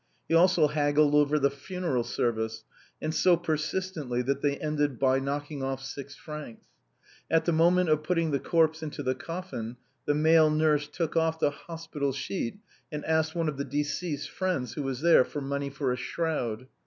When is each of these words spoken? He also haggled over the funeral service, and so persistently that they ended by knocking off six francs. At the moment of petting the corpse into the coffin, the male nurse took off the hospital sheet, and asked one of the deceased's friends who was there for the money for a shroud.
He 0.27 0.33
also 0.33 0.65
haggled 0.67 1.13
over 1.13 1.37
the 1.37 1.51
funeral 1.51 2.03
service, 2.03 2.63
and 2.99 3.13
so 3.13 3.37
persistently 3.37 4.23
that 4.23 4.41
they 4.41 4.57
ended 4.57 4.97
by 4.97 5.19
knocking 5.19 5.61
off 5.61 5.83
six 5.83 6.15
francs. 6.15 6.65
At 7.29 7.45
the 7.45 7.51
moment 7.51 7.91
of 7.91 8.01
petting 8.01 8.31
the 8.31 8.39
corpse 8.39 8.81
into 8.81 9.03
the 9.03 9.13
coffin, 9.13 9.77
the 10.07 10.15
male 10.15 10.49
nurse 10.49 10.87
took 10.91 11.15
off 11.15 11.37
the 11.39 11.51
hospital 11.51 12.13
sheet, 12.13 12.57
and 12.91 13.05
asked 13.05 13.35
one 13.35 13.47
of 13.47 13.57
the 13.57 13.63
deceased's 13.63 14.25
friends 14.25 14.73
who 14.73 14.81
was 14.81 15.01
there 15.01 15.23
for 15.23 15.39
the 15.39 15.45
money 15.45 15.69
for 15.69 15.91
a 15.93 15.97
shroud. 15.97 16.65